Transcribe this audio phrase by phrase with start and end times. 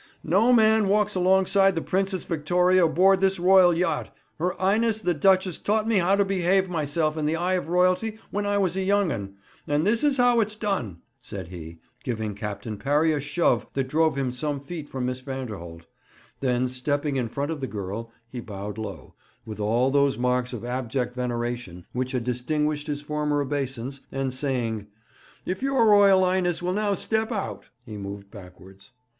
[0.23, 4.09] 'No man walks alongside the Princess Victoria aboard this Royal yacht.
[4.39, 8.17] Her 'Ighness the Duchess taught me how to behave myself in the eye of Royalty
[8.31, 9.35] when I was a young un,
[9.67, 14.17] and this is how it's done,' said he, giving Captain Parry a shove that drove
[14.17, 15.85] him some feet from Miss Vanderholt;
[16.39, 19.13] then, stepping in front of the girl, he bowed low,
[19.45, 24.87] with all those marks of abject veneration which had distinguished his former obeisance, and saying,
[25.45, 28.93] 'If your Royal 'Ighness will now step out,' he moved backwards.